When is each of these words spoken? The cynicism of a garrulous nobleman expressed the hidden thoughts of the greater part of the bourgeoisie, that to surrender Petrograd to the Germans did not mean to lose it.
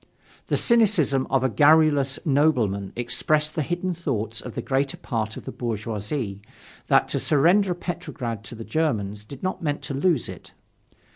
The 0.47 0.57
cynicism 0.57 1.27
of 1.29 1.43
a 1.43 1.47
garrulous 1.49 2.17
nobleman 2.25 2.91
expressed 2.95 3.53
the 3.53 3.61
hidden 3.61 3.93
thoughts 3.93 4.41
of 4.41 4.55
the 4.55 4.61
greater 4.63 4.97
part 4.97 5.37
of 5.37 5.45
the 5.45 5.51
bourgeoisie, 5.51 6.41
that 6.87 7.07
to 7.09 7.19
surrender 7.19 7.75
Petrograd 7.75 8.43
to 8.45 8.55
the 8.55 8.65
Germans 8.65 9.23
did 9.23 9.43
not 9.43 9.61
mean 9.61 9.77
to 9.81 9.93
lose 9.93 10.27
it. 10.27 10.53